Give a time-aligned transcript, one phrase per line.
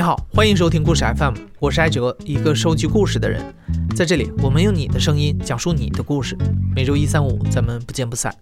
[0.00, 3.54] 你好，欢迎收听故事 FM，我是艾哲，一个收集故事的人。
[3.94, 6.34] 在这里，我们用你的声音讲述你的故事。
[6.74, 8.34] 每周一、三、五，咱们不见不散。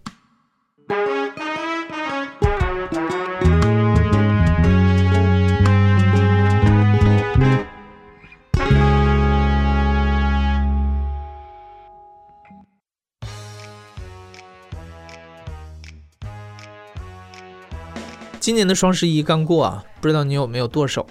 [18.38, 21.04] 今年的双十一刚过啊，不知道你有没有剁手？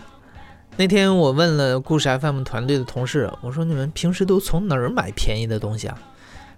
[0.80, 5.98] 那天我问了故事 FM 团队的同事，我说你们平时都从哪儿买便宜的东西啊？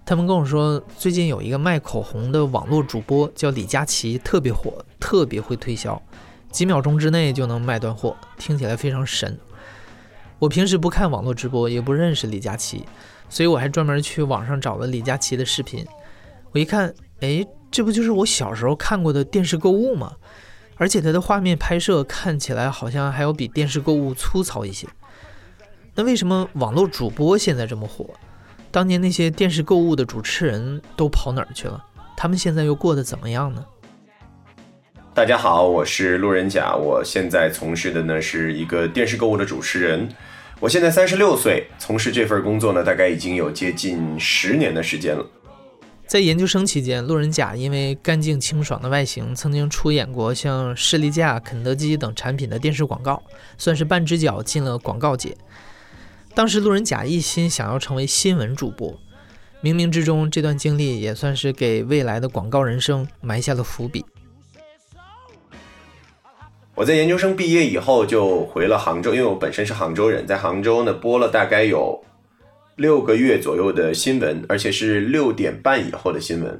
[0.04, 6.00] 他们跟我说，最近有一个卖口红的网络主播叫李佳琦，特别火，特别会推销，
[6.50, 9.38] 几秒钟之内就能卖断货，听起来非常神。
[10.38, 12.84] 我平时不看网络直播，也不认识李佳琦，
[13.30, 15.82] 所以我还专门去网上找了李佳琦的视频。
[16.52, 20.12] 我一看，哎，这不就是我小时候看过的电视购物吗？
[20.80, 24.88] 而且它的画面拍摄看起来好像还要比电视购物粗糙一些。
[25.94, 28.08] 那为什么网络主播现在这么火？
[28.70, 31.84] 当年那些电视购物的主持人都跑哪儿去了？
[32.16, 33.62] 他们现在又过得怎么样呢？
[35.12, 40.08] 大家好，我是路人甲，我现在从事的呢是一个电视购物的主持人。
[40.60, 45.26] 我现在三十六岁，从事这份工作呢大概已经有接近十年的时间了。
[46.10, 53.22] 在研究生期间，路人甲因为干净清爽的外形，曾经出演过像士力架、肯德基等产品的电视广告，
[53.56, 55.36] 算是半只脚进了广告界。
[56.34, 58.92] 当时路人甲一心想要成为新闻主播，
[59.62, 64.04] 冥冥之中，这段经历也算是给未来的广告人生埋下了伏笔。
[66.74, 72.02] 我在研究生毕业以后就回了杭州，因为我本身是杭州人，在杭州呢播了大概有。
[72.80, 76.58] 六个月左右的新闻，而且是六点半以后的新闻，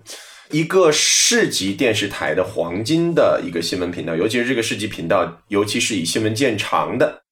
[0.50, 7.22] 一个市级电视台的黄金的一个新闻频道，尤其是这个市级频道，尤其是以新闻见长的，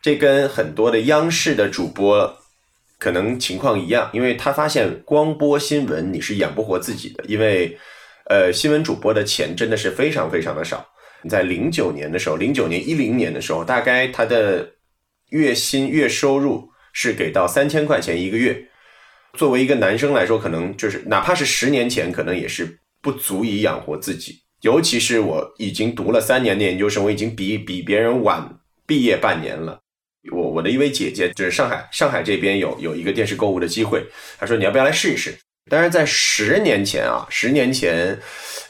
[0.00, 2.38] 这跟很多的央视的主播
[3.00, 7.76] 可能情况一样，因为他发现光播新闻你是养不活自己的，因为
[8.30, 10.86] 呃新闻主播的钱真的是非常非常的少。
[11.28, 14.70] 在零九年的时候，零九年一零年的时候，大概他的
[15.30, 16.72] 月薪月收入。
[16.94, 18.66] 是给到三千块钱一个月，
[19.34, 24.40] 作为一个男生来说，可能就是哪怕是十年前，可能也是不足以养活自己。
[24.62, 28.48] 尤其是我已经读了三年的研究生，我已经比比别人晚
[28.86, 29.78] 毕业半年了。
[30.32, 34.02] 我我的一位姐姐就是上海上海这边有有一个电视购物的机会，
[34.38, 35.36] 她说你要不要来试一试？
[35.70, 38.18] 当然，在十年前啊，十年前，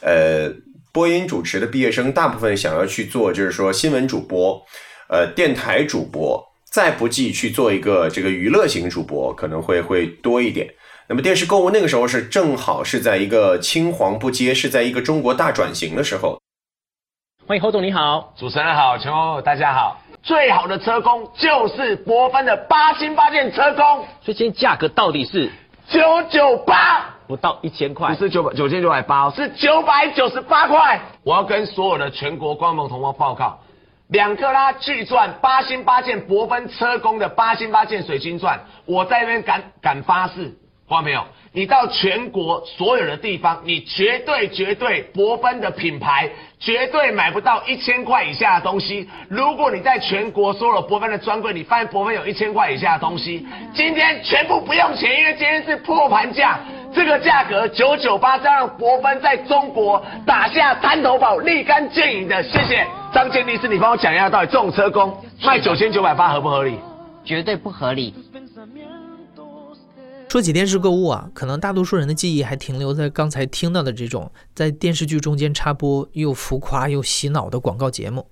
[0.01, 0.51] 呃，
[0.91, 4.61] 播音主持的毕业生大部分想要去做，就是说新闻主播，
[5.09, 6.43] 呃，电台主播。
[6.75, 10.67] 再不济去做一个这个娱乐型主播，可能会会多一点。
[11.07, 16.37] 那么电视购物那个时候是正好是在一个青黄不接，是在一个中国大转型的时候。
[17.47, 20.01] 欢迎侯总，你好，主持人好，全国大家好。
[20.21, 25.49] 最好的车工就是博芬的八星八件车工，所以今天价格到底是
[25.87, 30.99] 九九八，不到一千块，不是九百九千九百八，是九百九十八块。
[31.23, 33.61] 我要跟所有的全国观众同胞报告。
[34.07, 40.55] 两克拉巨钻八星八件伯芬车工的八星八件水晶钻，我在那边敢敢发誓，
[40.87, 41.25] 看到没有？
[41.55, 46.29] 你到全国所有的地方，你绝对绝对博芬的品牌
[46.59, 49.09] 绝对买不到一千块以下的东西。
[49.29, 56.59] 如果你在全国所有博芬的专柜，你发现博芬有一千块以下的东西，今天全部不用钱，因为今天是破盘价。
[56.93, 62.43] 这个价格九九八，再让博芬在中国打下滩头堡，立竿见影的。
[62.43, 66.77] 谢谢张建立，是你帮我讲一下，到底这种车工卖九千九百八合不合理？
[67.23, 68.13] 绝对不合理。
[70.35, 78.29] 说起电视购物啊，可能大多数人的记忆还停留在刚才听到的这种在电视剧中间插播又浮夸又洗脑的广告节目。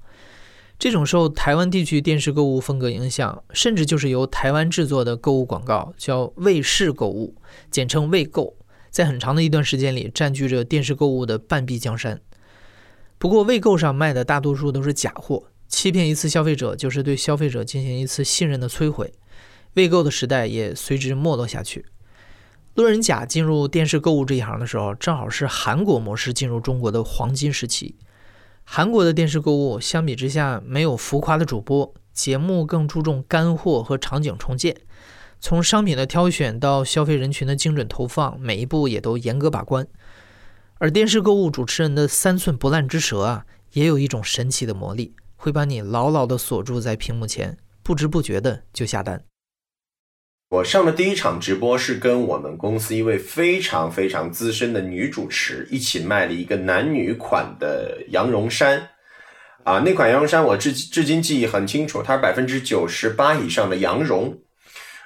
[0.78, 7.36] 这种受台湾地区电视购物风格影响，甚至就是由台湾制作的购物广告，叫卫视购物，
[7.72, 8.54] 简称卫购，
[8.90, 12.20] 在很长的一段时间里占据着电视购物的半壁江山。
[13.18, 19.14] 不过，卫购上卖的大多数都是假货，欺骗一次消费者就是对消费者进行一次信任的摧毁。
[19.76, 21.86] 卫购的时代也随之没落下去。
[22.76, 27.96] 路人甲进入电视购物这一行的时候，正好是韩国模式进入中国的黄金时期。
[28.64, 34.76] 韩国的电视购物相比之下没有浮夸的主播，节目更注重干货和场景重建。
[35.40, 39.86] 从商品的挑选到消费人群的精准投放，每一步也都严格把关。
[40.80, 49.24] 而电视购物主持人的三寸不烂之舌啊，也有一种神奇的魔力，会把你牢牢地锁住在屏幕前，不知不觉的就下单。
[50.54, 58.90] 我上的第一场直播是跟我们公司一位非常非常资深的女主持一起卖了一个男女款的羊绒衫，
[59.64, 64.38] 啊，那款羊绒衫我至至今记忆很清楚，它是百分之九十八以上的羊绒，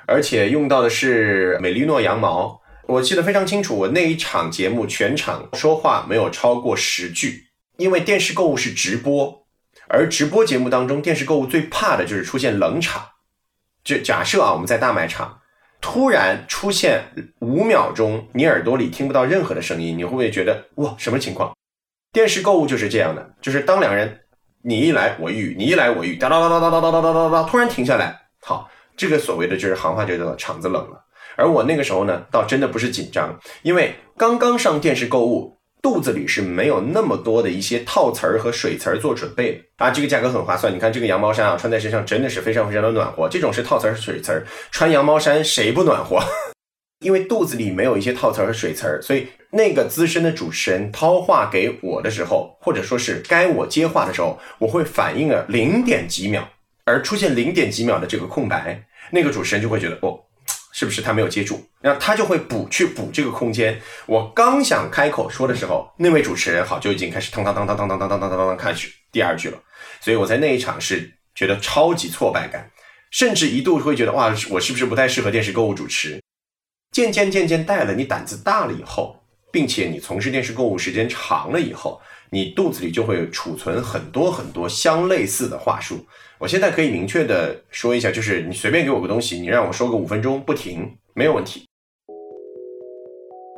[0.05, 2.59] 而且用到的是美利诺羊毛。
[2.85, 7.45] 我记得非常清楚，我那一场节目全场说话没有超过十句，
[7.77, 9.47] 因为电视购物是直播，
[9.87, 13.01] 而直播节目当中，电视购物最怕的就是出现冷场。
[13.87, 15.39] 就假设啊，我们在大卖场
[15.79, 17.01] 突然出现
[17.39, 21.55] 五秒钟，你耳朵里听不到任何的声音，你会不会觉得哇，什么情况？
[22.11, 24.19] 电视购物就是这样的，就是当两人
[24.61, 31.05] 你一来我一语，你一来我一语，哒哒哒哒哒哒哒哒哒哒，突然停下来，好，这个所谓的就是行话就叫做场子冷了。
[31.37, 35.56] 而我那个时候呢，倒真的不是紧张，因为刚刚上电视购物，
[35.87, 39.89] 肚子里是没有那么多的一些套词儿和水词儿做准备的啊。
[39.89, 43.29] 这个价格很划算，你看这个羊毛衫啊，穿在身上真的是非常非常的暖和。
[43.29, 46.19] 这种是套词儿水词儿，穿羊毛衫谁不暖和？
[46.99, 56.45] 因为肚子里没有一些套词儿和水词儿，所以那个资深的主持人掏话给我的时候，或者说是该我接话的时候，我会反应了零点几秒，
[56.83, 60.19] 而出现零点几秒的这个空白，那个主持人就会觉得哦。
[60.77, 61.59] 是不是他没有接住？
[61.81, 63.81] 然后他就会补去补这个空间。
[64.05, 69.57] 我刚想开口说的时候，那位主持人好就已经开始当当当当当当当当当当当开始第二句了。
[69.99, 72.69] 所以我在那一场是觉得超级挫败感，
[73.09, 76.21] 甚至一度会觉得哇，我是不是不太适合电视购物主持？
[76.91, 79.19] 渐渐渐渐带了你胆子大了以后，
[79.51, 86.05] 并且你从事电视购物时间长了以后，你肚子里就会储存很多很多相类似的话术。
[86.39, 91.63] 我现在可以明确的说一下，就是你随便给我个东西，你让我说个五分钟不停，没有问题。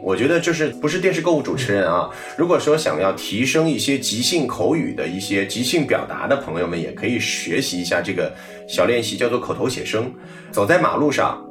[0.01, 8.33] 我觉得就是不是电视购物主持人啊，如果说想要提升一些即兴口语的一些即兴表达的朋友们，也可以学习一下这个
[8.65, 10.09] 小练习，叫做口头写生。
[10.51, 11.45] 走在马路上，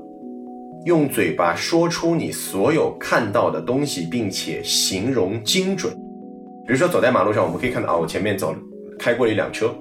[0.86, 5.94] 用嘴巴说出你所有看到的东西，并且形容精准。
[6.68, 8.54] 比如说走在马路上，我们可以看到啊，我前面走
[8.98, 9.74] 开过一辆车。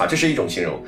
[0.00, 0.82] 啊，这是一种形容。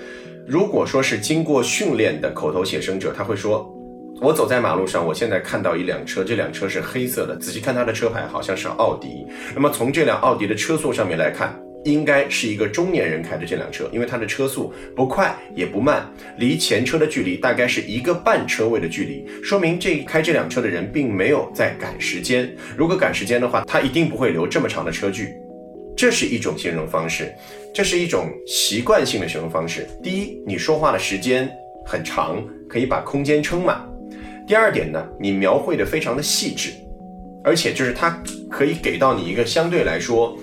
[0.44, 3.72] 如果说是经过训练的口头写生者，他会说
[4.20, 7.36] ：“我走在马路上，我现在看到一辆车，这辆车是黑色的。
[7.36, 9.24] 仔细看它的车牌，好像是奥迪。
[9.54, 16.04] 那么从这辆奥迪的车速上面来看，应该是一个中年人开的这辆车，因为它的车速不快也不慢，
[16.38, 22.52] 离前车的距离大概是一个半车位的距离，说明这开这辆车的人并没有在赶时间。
[22.76, 25.34] 如果赶时间的话，他一定不会留这么长的车距。
[25.96, 27.32] 这是一种形容方式。”
[27.72, 29.86] 这是一种习惯性的形容方式。
[30.02, 31.46] 第一，你说话的时间
[31.84, 33.86] 很长，可以把空间撑满。
[34.46, 36.70] 第二点呢，你描绘的非常的细致，
[37.44, 38.18] 而且就是它
[38.50, 40.38] 可以给到你一个相对来说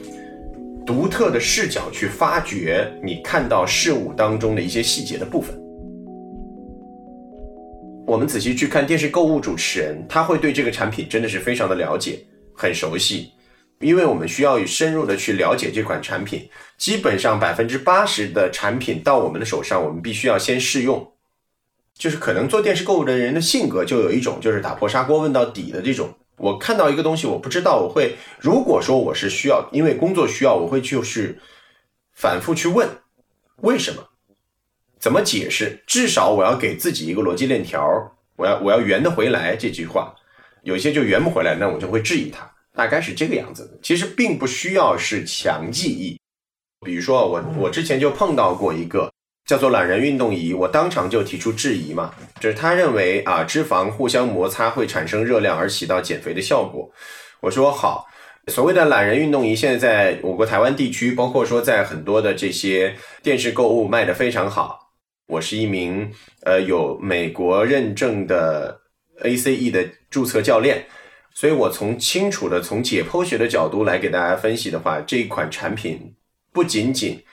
[0.85, 5.57] 独特的视角去发掘你看到事物当中的一些细节的部分。
[8.05, 12.19] 我们仔细去看电视购物主持人，他会对这个产品真的是非常的了解，
[12.53, 13.31] 很熟悉。
[13.79, 21.11] 因为我们需要深入的去了解这款产品，基本上百分之八十的产品到我们的手上，我们必须要先试用。
[21.97, 26.09] 就是可能做电视购物的人的性格就有一种，就是打破砂锅问到底的这种。
[26.37, 31.39] 我看到一个东西，我不知道，我会如果说我是需要，因为工作需要，我会就是
[32.13, 32.89] 反复去问
[33.57, 34.03] 为什么，
[34.99, 37.87] 怎么解释，至少我要给自己一个逻辑链条，
[38.35, 40.15] 我要我要圆得回来这句话。
[40.63, 42.49] 有些就圆不回来，那我就会质疑它。
[42.73, 46.19] 大概是这个样子的，其实并不需要是强记忆。
[46.83, 49.11] 比如说，我我之前就碰到过一个
[49.53, 56.91] 叫做懒人运动仪，我当场就提出质疑嘛，就是他认为啊，脂肪互相摩擦会产生热量而起到减肥的效果。
[57.39, 58.07] 我说好，
[58.47, 64.79] 所谓的懒人运动仪，现在在我国台湾地区，包括说在很多的这些电视购物卖的非常好。
[65.27, 68.81] 我是一名呃有美国认证的
[69.21, 70.83] ACE 的注册教练。
[71.35, 76.15] 所以，我从清楚的从解剖学的角度来给大家分析的话，这一款产品
[76.51, 77.23] 不仅仅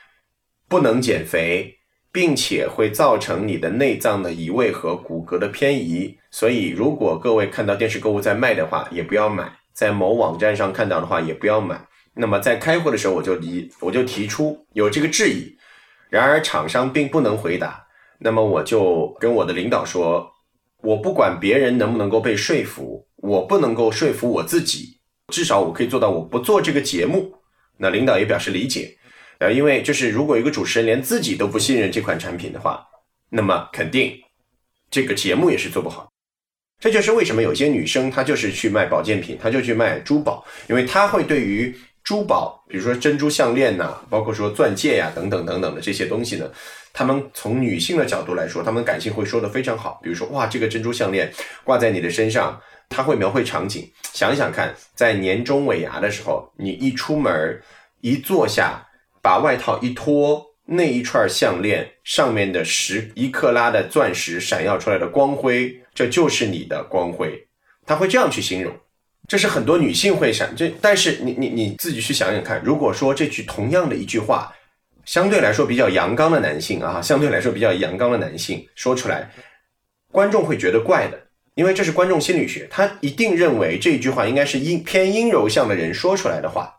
[0.69, 1.80] 不能减肥，
[2.12, 6.17] 并且会造成你的内脏的移位和骨骼的偏移。
[6.31, 11.81] 所以，如果各位看到电视购物在卖的话，也不要买；在某网站上看到的话，也不要买。
[12.14, 15.57] 那么，在开会的时候，我就提我就提出有这个质疑，
[16.09, 17.87] 然而厂商并不能回答。
[18.19, 20.31] 那么，我就跟我的领导说，
[20.83, 23.07] 我不管别人能不能够被说服。
[23.23, 24.99] 我不能够说服我自己，
[25.29, 27.35] 至少我可以做到我不做这个节目。
[27.76, 28.97] 那领导也表示理解，
[29.41, 32.87] 呃，因为就是如果一个主持人连自己都不信任这款产品的话，
[33.29, 34.17] 那么肯定
[34.91, 36.09] 这个节目也是做不好。
[36.79, 46.51] 这就是为什么有些女生她就是去卖保健品，她就去卖珠宝，因为她会对于珠宝，比如说珍珠项链呐，包括说钻戒呀等等等等的这些东西呢，
[46.93, 50.01] 她们从女性的角度来说，她们感性会说的非常好。
[50.03, 51.33] 比如说哇，这个珍珠项链
[51.65, 52.61] 挂在你的身上。
[52.93, 57.63] 他会描绘场景，想想看，在年终尾牙的时候，你一出门，
[58.01, 58.85] 一坐下，
[59.23, 67.47] 把外套一脱，那一串项链上面的十一克拉的钻石闪耀出来的光辉，这就是你的光辉。
[67.85, 68.73] 他会这样去形容，
[69.27, 74.55] 这是很多女性会想这，但是你你你自己去想想看，如果说这句同样的一句话，
[75.05, 79.29] 相对来说比较阳刚的男性啊，相对来说比较阳刚的男性说出来，
[80.12, 81.19] 观众会觉得怪的，
[81.55, 86.73] 因为这是观众心理学，他一定认为这句话应该是阴偏阴柔向的人说出来的话。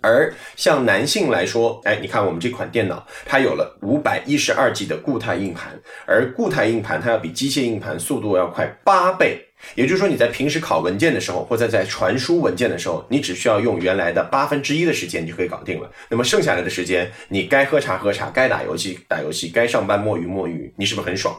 [0.00, 9.44] 而像男性来说，哎，你看我们这款电脑，它有了五百一十二 G 的固态硬盘，而固态硬盘它要比机械硬盘速度要快八倍。
[9.74, 15.90] 也就是说，你在平时拷文件的时候，或者在传输文件的时候，你只需要用原来的八分之一的时间就可以搞定了。
[16.08, 21.36] 那么剩下来的时间，你该喝茶喝茶，该打游戏打游戏，该上班摸鱼摸鱼，你是不是很爽？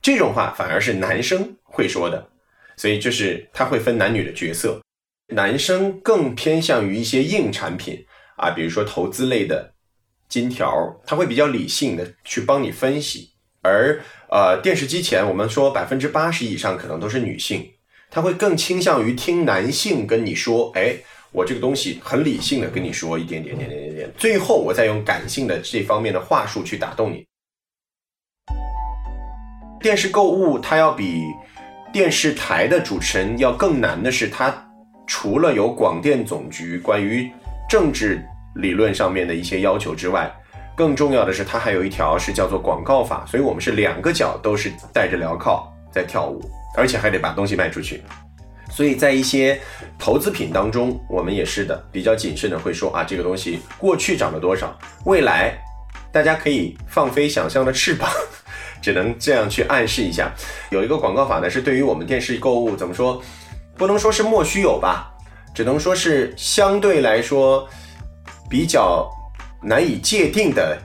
[0.00, 2.24] 这种话反而是男生会说的，
[2.76, 4.80] 所以就是他会分男女的角色。
[5.28, 8.06] 男生更偏向于一些硬产品
[8.36, 9.74] 啊，比如说投资类的
[10.28, 10.70] 金条，
[11.04, 13.32] 他会比较理性的去帮你分析。
[13.60, 17.68] 而呃，电视机前我们说百分之八十以上可能都是女性，
[18.08, 20.96] 他会更倾向于听男性跟你说，哎，
[21.32, 27.26] 我这个东西很理性的跟你说一点点点点点点，最后我再用感性的这方面的话术去打动你。
[29.80, 31.20] 电视购物它要比
[31.92, 34.62] 电视台的主持人要更难的是它。
[35.06, 37.30] 除了有广电总局关于
[37.68, 38.20] 政治
[38.56, 40.30] 理论上面的一些要求之外，
[40.76, 46.40] 更重要的是，它还有一条是叫做广告法，所以我们是两个脚都是带着镣铐在跳舞，
[46.76, 48.02] 而且还得把东西卖出去。
[48.68, 49.58] 所以在一些
[49.98, 55.56] 投资品当中，我们也是的，比较谨慎的会说啊，这个东西过去涨了多少，未来
[56.12, 58.10] 大家可以放飞想象的翅膀，
[58.82, 60.30] 只能这样去暗示一下。
[60.70, 63.22] 有一个广告法呢，是对于我们电视购物怎么说？
[63.76, 65.12] 不能说是莫须有吧，
[65.54, 67.68] 只能说是相对来说
[68.48, 69.10] 比较
[69.62, 70.78] 难以界定的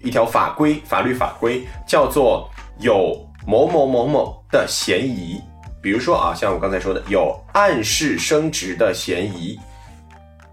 [0.00, 2.48] 一条法规、法律法规，叫做
[2.78, 5.40] 有某某某某的嫌疑。
[5.82, 9.58] 比如说啊，像我刚才说的，有暗示升值的嫌疑。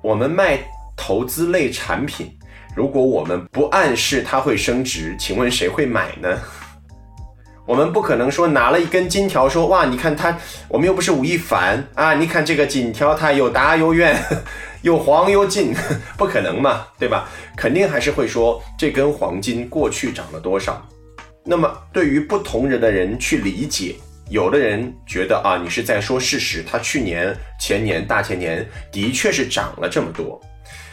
[0.02, 0.60] 我们卖
[0.96, 2.38] 投资类产品，
[2.76, 6.38] 如果我们不暗示它会升值，请问谁会买呢？
[7.66, 14.22] 我们不可能说拿了一根金条说哇，你看它，我们又不是吴亦凡啊，你看这个金条它又大又圆，
[14.82, 15.74] 又 黄又金，
[16.18, 17.30] 不可能嘛，对吧？
[17.56, 20.86] 肯定还是会说这根黄金过去涨了多少。
[21.46, 23.96] 那么对于不同人的人去理解，
[24.30, 30.40] 有的人觉得啊，你是在说事实，它去年、前年、大前年的确是涨了这么多。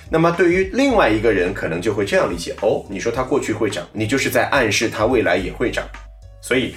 [0.08, 5.84] 那么对于另外一个人，可能就会这样理解哦，你说它过去会涨，你就是在暗示它未来也会涨。
[6.42, 6.74] 所以，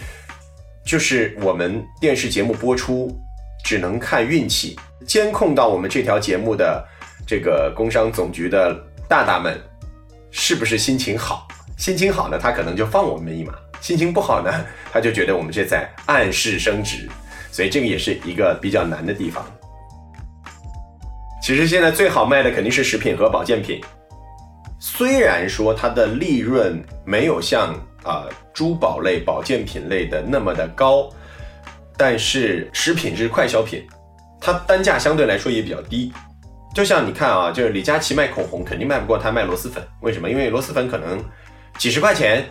[0.85, 3.17] 就是我们电视节目播出
[3.63, 4.77] 只能看运气，
[5.07, 6.85] 监控到我们这条节目的
[7.25, 8.75] 这个工商总局的
[9.07, 9.57] 大大们
[10.31, 11.47] 是不是心情好？
[11.77, 14.51] 心情好呢，他可能就放我们一马；心情不好呢，
[14.91, 17.09] 他就觉得我们这在暗示升值。
[17.49, 19.45] 所以这个也是一个比较难的地方。
[21.41, 23.79] 其实现在最好卖的肯定是食品和保健品，
[24.77, 27.73] 虽然说它的利润没有像。
[28.03, 31.09] 啊，珠宝类、保健品类的那么的高，
[31.97, 33.87] 但是食品是快消品，
[34.39, 36.13] 它单价相对来说也比较低。
[36.75, 40.29] 就像你看啊，就是李佳琦卖口红肯定卖不过他卖螺蛳粉，为什么？
[40.29, 41.23] 因为螺蛳粉可能
[41.77, 42.45] 几十块钱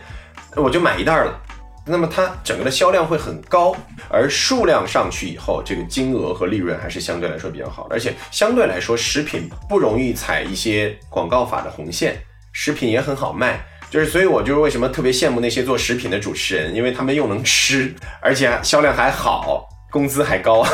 [0.55, 1.37] 我就买一袋了，
[1.85, 3.75] 那么它整个的销量会很高，
[4.09, 12.17] 而数量上去以后，这个金额和利润还是相对来说比较好，而且相对来说食品不容易踩一些广告法的红线，
[12.53, 13.61] 食品也很好卖。
[13.93, 20.65] 就是，所以我就是为什么特别羡慕那些做食品的主持人，因为他们又能吃，而且销量还好，工资还高。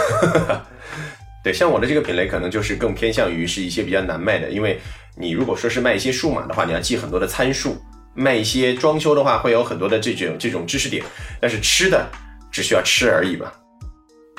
[1.43, 4.79] 对，像我的这个品类，可能就是更偏向于是一些比较难卖的，因为
[5.17, 7.71] 你如果说是卖一些数码的话，你要记很多的参数；
[8.15, 11.03] 卖一些装修的话，会有很多的这种这种知识点。
[11.41, 12.07] 但是吃的
[12.49, 13.51] 只需要吃而已嘛。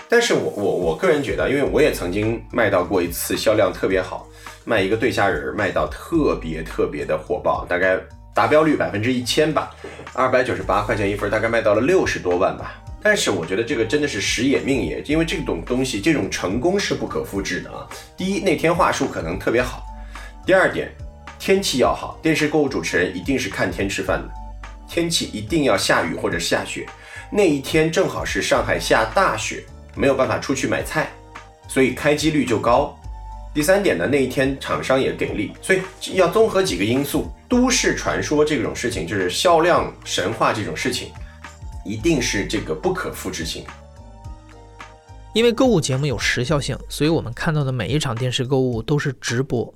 [0.09, 4.27] 但是我我我个人觉得，因为我也曾经卖到过一次销量特别好，
[4.65, 8.01] 卖一个对虾仁儿卖到特别特别的火爆，大概。
[8.35, 9.71] 达标率百分之一千吧，
[10.13, 12.75] 二百九十八块钱一份，大概卖到了六十多万吧。
[13.03, 17.89] 但是我觉得这个真的是时也命也，因为这种东西，这种成功是不可复制的啊。
[18.17, 19.83] 第一，那天话术可能特别好；
[20.45, 20.93] 第二点，
[21.39, 22.19] 天气要好。
[22.23, 24.31] 电视购物主持人一定是看天吃饭的，
[24.87, 26.87] 天气一定要下雨或者下雪。
[27.31, 31.11] 那一天正好是上海下大雪，没有办法出去买菜，
[31.69, 32.95] 所以开机率就高。
[33.53, 35.83] 第三点呢，那一天厂商也给力，所以
[36.15, 37.31] 要综合几个因素。
[37.49, 41.11] 都市传说这种事情，就是销量神话这种事情，
[41.85, 43.65] 一定是这个不可复制性。
[45.35, 49.75] 因为购物节目有时效性，所以我们看到的每一场电视购物都是直播。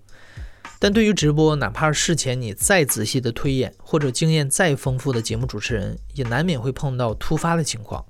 [0.79, 8.05] 但对于直播，哪怕事前你再仔细的推演，或者经验再丰富的节目主持人，也难免会碰到突发的情况。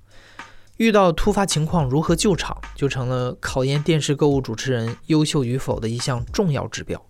[0.79, 7.01] 遇到突发情况，如何救场，就成了考验电视购物主持人优秀与否的一项重要指标。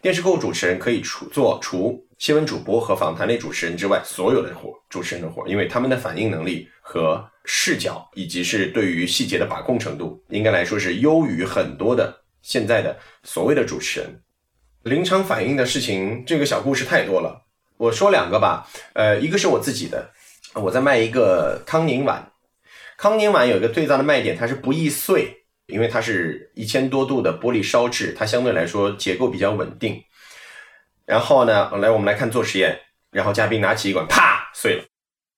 [0.00, 14.20] 电视购物主持人可以除做除新闻主播和访谈类主持人之外所有的活，主持人的活，因为他们的反应能力和视角，以及是对于细节的把控程度，应该来说是优于很多的现在的所谓的主持人。
[14.82, 17.44] 临场反应的事情，这个小故事太多了，
[17.76, 18.68] 我说两个吧。
[18.94, 20.10] 呃，一个是我自己的。
[20.54, 22.30] 我在卖一个康宁碗，
[22.98, 30.02] 康宁碗有一个最大的卖点，它是不易碎，因为它是一千多度的玻璃烧制，它相对来说结构比较稳定。
[31.06, 32.78] 然后呢，来我们来看做实验，
[33.10, 34.84] 然后嘉宾拿起一管，啪碎了。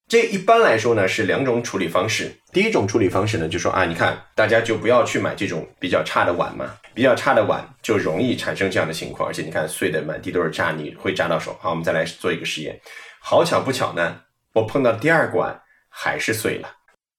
[0.06, 2.30] 这一般来说呢是两种处理方式。
[2.52, 11.56] 第一种处理方式呢就说啊，你看大家就不要去买这种比较差的碗嘛，比较差的碗就容易产生这样的情况，而且你看碎的满地都是渣，你会扎到手。
[11.60, 12.78] 好，我们再来做一个实验，
[13.20, 14.20] 好巧不巧呢。
[14.54, 16.68] 我碰到第二管还是碎了，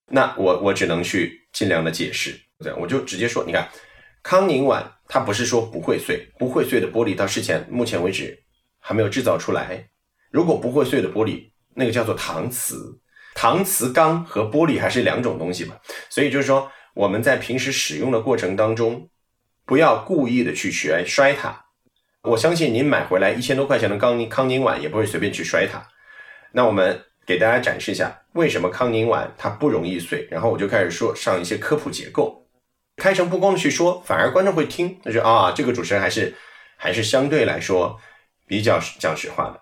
[0.07, 3.67] 那我我只能去尽量的解释，这样我就直接说，你看
[4.23, 8.41] 康宁碗它不是说不会碎，不会碎的玻璃到事前目前为止
[8.79, 9.85] 还没有制造出来。
[10.31, 12.99] 如果不会碎的玻璃，那个叫做搪瓷，
[13.35, 15.75] 搪瓷钢和玻璃还是两种东西嘛，
[16.09, 19.09] 所以就是说我们在平时使用的过程当中，
[19.65, 21.65] 不要故意的去学摔它。
[22.21, 25.85] 我相信您买回来一千多块钱的康宁康宁碗也不会随便去摔它。
[26.53, 27.03] 那我们。
[27.25, 32.45] 给大家展示一下为什么康宁碗它不容易碎，然后我就开始说上一些科普结构，
[32.97, 36.35] 开诚布公的去说，反而观众会听，他说啊，这个主持人还是
[36.77, 37.99] 还是相对来说
[38.45, 39.61] 比较讲实话的。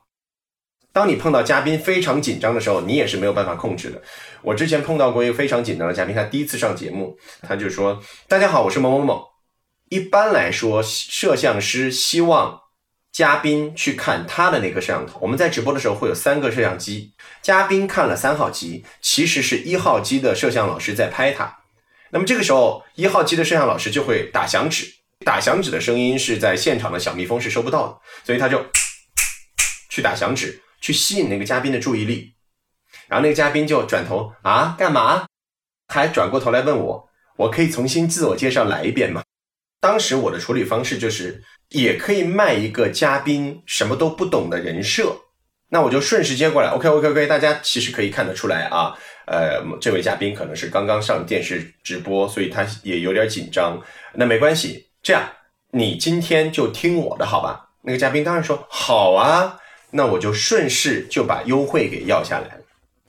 [0.91, 4.01] 当你碰到嘉宾非常紧张的时候，你也是没有办法控制的。
[4.41, 9.25] 我之前碰到过一个非常紧张的嘉宾，他第一次上节目，他就说：“大家好，我是某某某。”
[9.89, 12.62] 一般来说，摄像师希望。
[13.13, 21.59] 嘉宾去看他的那个摄像头，我们在直播的时候会有三个摄像机，嘉宾看了三号机，其实是一号机的摄像老师在拍他。
[22.09, 24.87] 那么这个时候，一号机的摄像老师就会打响指，
[25.23, 28.65] 打响指的声音是在现场的小蜜蜂是收不到的，所以他就
[29.91, 32.33] 去打响指，去吸引那个嘉宾的注意力。
[33.07, 35.27] 然后那个嘉宾就转头啊，干嘛？
[35.87, 39.21] 还转过头来问我，我可以重新自我介绍来一遍吗？
[39.79, 41.43] 当时我的处理方式就是。
[41.73, 45.17] 也可以卖一个嘉宾什么都不懂的人设，
[45.69, 46.69] 那我就顺势接过来。
[46.69, 53.81] OK OK OK，大家其实可以看得出来啊，呃，这位嘉宾可能是刚刚上电视直播，所以他也有点紧张。
[54.13, 55.27] 那没关系，这样
[55.71, 57.71] 你今天就听我的好吧？
[57.81, 59.59] 那个嘉宾当然说好啊，
[59.89, 62.61] 那我就顺势就把优惠给要下来了。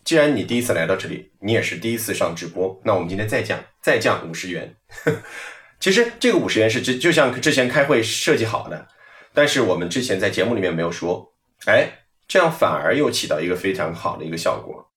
[0.05, 4.75] 既然你第一次来到这里，你也是第一次上直播，那我们今天再降，再降五十元。
[5.85, 8.89] 其实这个五十元是之就像之前开会设计好的，
[9.35, 11.35] 但是我们之前在节目里面没有说，
[11.67, 11.87] 哎，
[12.27, 14.89] 这样反而又起到一个非常好的一个效果。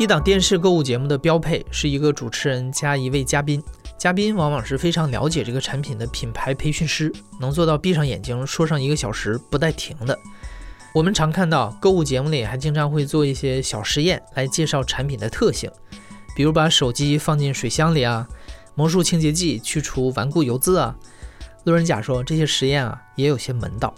[0.00, 3.62] 一档电视购物节目的标配是一个主持人加一位嘉宾，
[3.96, 10.18] 嘉宾往往是非常了解这个产品的品牌培训师，能做到闭上眼睛说上一个小时不带停的。
[10.92, 15.70] 我们常看到购物节目里还经常会做一些小实验来介绍产品的特性，
[16.34, 18.26] 比如把手机放进水箱里啊。
[18.78, 20.94] 魔术清洁剂去除顽固油渍啊！
[21.64, 23.92] 路人甲说这些实验啊也有些门道。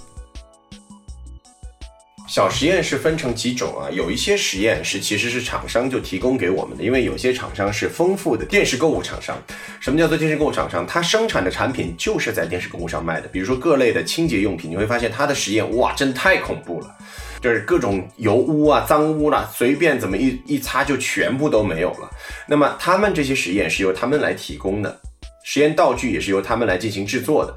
[2.26, 3.90] 小实验是分成几种啊？
[3.90, 9.36] 有一些实验是其实是厂商就提供给我们的，因为有些厂商是丰富的电视购物厂商。
[9.80, 10.86] 什么叫做电视购物厂商？
[10.86, 13.28] 它生产的产品就是在电视购物上卖的。
[13.28, 16.96] 比如说各类的清洁用品，你会发现它的实验哇，真太恐怖了。
[17.40, 22.10] 就是各种油污啊、脏污啦，随便怎么一一擦就全部都没有了。
[22.46, 25.00] 那么他们这些实验是由他们来提供的，
[25.44, 27.54] 实验道具也是由他们来进行制作的。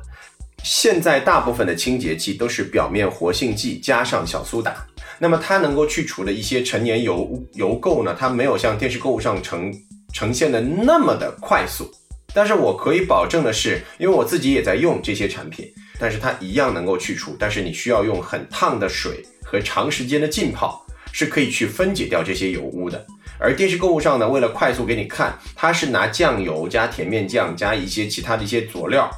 [0.64, 4.86] 现在大部分的清洁剂都是表面活性剂加上小苏打，
[5.20, 9.74] 那么它能够去除的一些陈年油污油垢呢，它没有像电视购物上呈
[10.14, 11.92] 呈现的那么的快速。
[12.34, 15.70] 但是我可以保证的是，因为我自己也在用这些产品，
[16.00, 19.22] 但是它一样能够去除，但是你需要用很烫的水。
[19.44, 23.06] 和长时间的浸泡是可以去分解掉这些油污的，
[23.40, 29.10] 而电视购物上呢，为了快速给你看，它是拿酱油加甜面酱加一些其他的一些佐料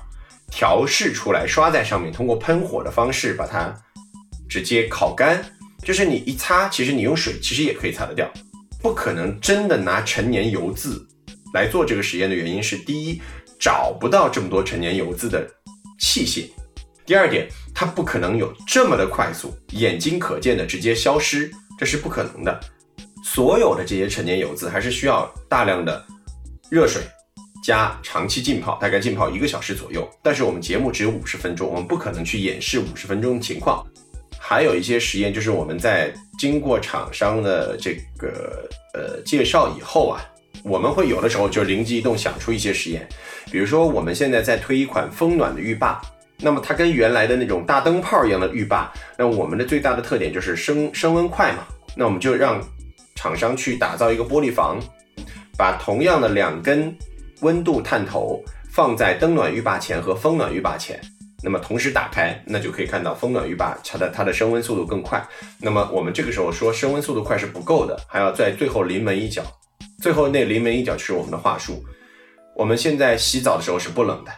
[0.52, 3.74] 调试出来，刷在上面，通过喷火的方式把它
[4.50, 5.44] 直接烤干。
[5.84, 8.28] 就是你一擦，其实你用水其实也可以擦得掉，
[8.82, 11.08] 不可能真的拿陈年油渍
[11.54, 13.22] 来做这个实验的原因是：第一，
[13.60, 15.48] 找不到这么多陈年油渍的
[16.00, 16.50] 器械。
[17.06, 22.60] 第二点，它不可能有这么的快速，眼睛可见的直接消失，这是不可能的。
[23.24, 26.04] 所有的这些陈年油渍还是需要大量的
[26.70, 27.02] 热水
[27.64, 30.10] 加长期浸泡，大概浸泡一个小时左右。
[30.24, 33.86] 但是我们节目只有五十分钟，我们不可能去演示五十分钟的情况。
[34.40, 40.22] 还有一些实验，就是我们在经过厂商的这个呃介绍以后啊，
[40.64, 43.08] 我们会有的时候就灵机一动想出一些实验，
[43.52, 46.00] 比如说我们现在在推一款风暖的浴霸，
[46.40, 52.62] 那么它跟原来的那种大灯泡一样的浴霸，那我们的最大的特点就是升升温快嘛，那我们就让
[53.16, 54.80] 厂商去打造一个玻璃房，
[55.58, 56.96] 把同样的两根
[57.42, 61.00] 温度探头放在灯暖浴霸前和风暖浴霸前。
[61.44, 65.24] 那么同时打开，那就可以看到风暖浴霸它的它的升温速度更快。
[65.60, 69.44] 那么我们这个时候说升温速度快是不够的，还要在最后临门一脚。
[70.02, 71.84] 最后那临门一脚就是我们的话术。
[72.56, 74.32] 我们现在洗澡的时候是不冷的，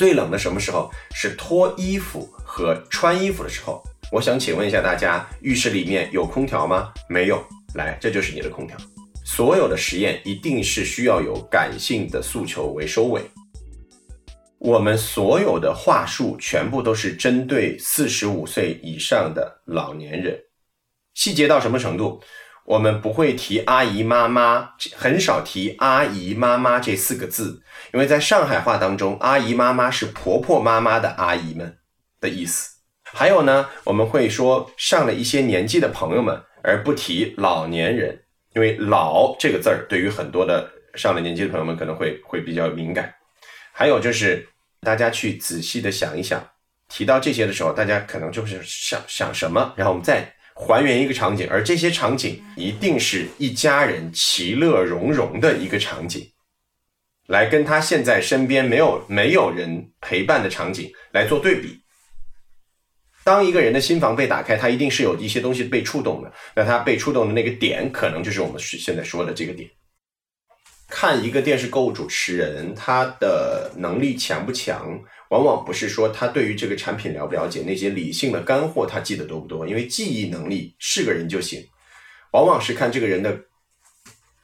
[0.00, 0.90] 最冷的什么时候？
[1.14, 3.82] 是脱衣服和穿衣服的时候。
[4.10, 6.90] 我想请问一下大家，浴室里面有空调吗？
[7.06, 7.44] 没有。
[7.74, 8.74] 来，这就是你的空调。
[9.26, 13.20] 所有的实验一定是需要有感性的诉求为收尾。
[14.56, 20.34] 我们所有的话术全部都是针对四十五岁以上的老年人，
[21.12, 22.22] 细节到什么程度？
[22.64, 31.78] 我们不会提阿姨妈妈，很少提阿姨妈妈这四个字，因为在上海话当中，阿姨妈妈是婆婆妈妈的阿姨们
[32.20, 32.76] 的意思。
[33.12, 38.22] 还有呢，我们会说上了一些年纪的朋友们，而不提老年人，
[38.54, 43.12] 因为老这个字儿对于很多的上了年纪的朋友们可能会会比较敏感。
[43.72, 44.46] 还有就是，
[44.82, 46.40] 大家去仔细的想一想，
[46.88, 56.30] 提到这些的时候，大家可能就是想想什么，然后我们再还原一个场景，而这些场景一定是一家人其乐融融的一个场景，
[57.28, 61.80] 来跟他现在身边没有没有人陪伴的场景来做对比。
[63.24, 69.68] 当一个人的心房被打开，他一定是有一些东西被触动的，那他被触动的那个点，可能就是我们现在说的这个点。
[70.90, 75.00] 看一个电视购物主持人，他的能力强不强，
[75.30, 81.64] 往往不是说他对于这个产品了不了解，那些理性的干货他记得多不多，因为记忆能力是个人就行，
[82.32, 83.40] 往往是看这个人的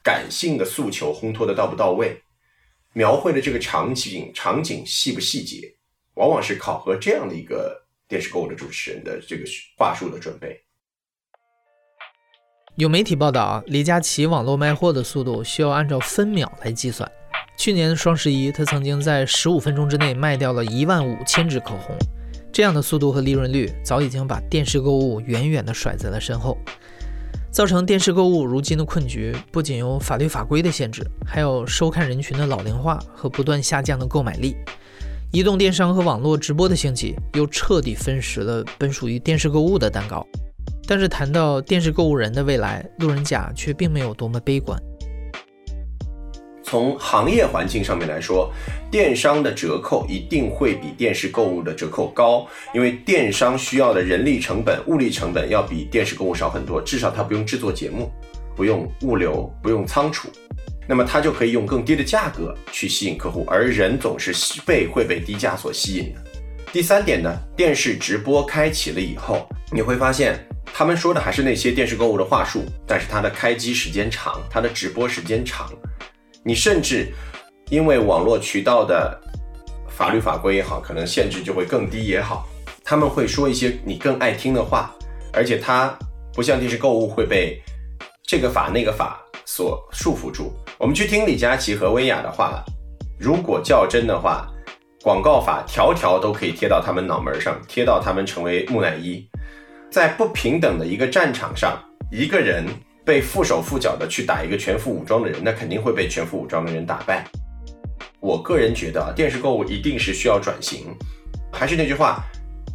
[0.02, 2.22] 感性的诉求烘托的到不到位，
[2.92, 5.74] 描绘的这个场景场景细不细节，
[6.14, 9.44] 往往是考核这样的一个电视购物的主持人的这个
[9.76, 10.62] 话术的准备。
[12.76, 17.10] 有媒体报道啊，李佳琦网络卖货的速度需要按照分秒来计算。
[17.56, 21.96] 去年双十一，他曾经在十五分钟之内卖掉了一万五千支口红，
[22.52, 26.58] 这样的速度和利润率早已经把电视购物远远地甩在了身后。
[27.50, 34.54] 造成电视购物如今的困局，不仅有法律法规的限制，还有收看人群的老龄化和不断下降的购买力。
[35.32, 40.26] 移动电商和网络直播的兴起，又彻底分食了本属于电视购物的蛋糕。
[40.86, 44.80] 但是谈到电视购物人的未来，路人甲却并没有多么悲观。
[46.62, 48.52] 从行业环境上面来说，
[48.90, 58.10] 电商的折扣一定会比电视购物的折扣高，因为电商需要的人力成本、物力成本要比电视购物少很多，至少它不用制作节目，
[58.56, 60.28] 不用物流，不用仓储，
[60.88, 66.20] 那么它就可以用更低的价格去吸引客户，而人总是被会被低价所吸引的。
[66.72, 70.36] 第三点呢，电视直播开启了以后，你会发现。
[70.78, 75.72] 他们说的还是那些电视购物的话术，但是它的开机时间长，它的直播时间长，
[76.44, 77.10] 你甚至
[77.70, 79.18] 因为网络渠道的
[79.88, 82.46] 法律法规也好，可能限制就会更低也好，
[82.84, 84.94] 他们会说一些你更爱听的话，
[85.32, 85.98] 而且它
[86.34, 87.58] 不像电视购物会被
[88.22, 90.52] 这个法那个法所束缚住。
[90.76, 92.62] 我们去听李佳琦和薇娅的话，
[93.18, 94.46] 如果较真的话，
[95.02, 99.26] 广告法条条都可以贴到他们脑门上，贴到他们成为木乃伊。
[99.90, 102.66] 在不平等的一个战场上，一个人
[103.04, 107.24] 被缚手缚脚的去打一个全副武装的人，那肯定会被全副武装的人打败。
[108.20, 110.94] 我个人觉得啊，电视购物一定是需要转型。
[111.52, 112.22] 还是那句话，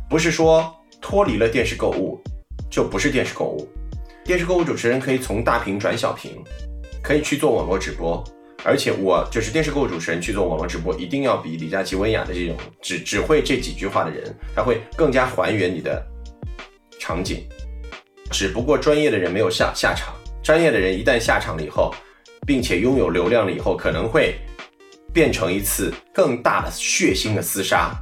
[0.09, 2.19] 不是说脱离了电视购物
[2.69, 3.69] 就不是电视购物。
[4.23, 6.41] 电视购物主持人可以从大屏转小屏，
[7.03, 8.23] 可以去做网络直播。
[8.63, 16.05] 而且我就是电视购物主持人去做网络直播，一定要比李佳琦、温雅的这种只只会这几句话的人，他会更加还原你的。
[17.01, 17.43] 场景，
[18.29, 20.13] 只不过专业的人没有下下场。
[20.43, 21.91] 专业的人一旦下场了以后，
[22.45, 24.35] 并且拥有流量了以后，可能会
[25.11, 27.99] 变成一次更大的血腥的厮杀。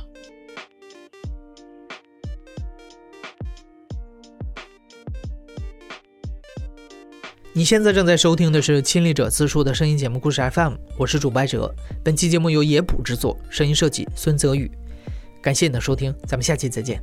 [7.54, 11.74] 你现在正在收听的是亲历者自述的声音节目故事 FM，我是主播哲。
[12.04, 14.70] 本期节目由野捕制作，声音设计孙泽宇。
[15.42, 17.02] 感谢你的收听，咱们下期再见。